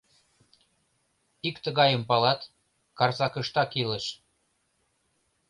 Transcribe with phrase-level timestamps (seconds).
[1.47, 2.41] Ик тыгайым палат,
[2.97, 4.05] Карсакыштак илыш.